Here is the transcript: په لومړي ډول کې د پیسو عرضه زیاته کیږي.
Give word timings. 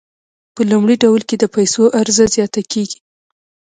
په 0.55 0.61
لومړي 0.71 0.95
ډول 1.03 1.21
کې 1.29 1.35
د 1.39 1.43
پیسو 1.55 1.83
عرضه 1.99 2.25
زیاته 2.35 2.61
کیږي. 2.71 2.99